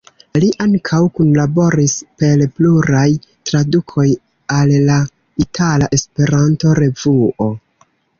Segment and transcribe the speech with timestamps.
[0.43, 1.91] Li ankaŭ kunlaboris
[2.23, 3.03] per pluraj
[3.49, 4.05] tradukoj
[4.55, 4.97] al la
[5.45, 7.51] "Itala Esperanto-Revuo".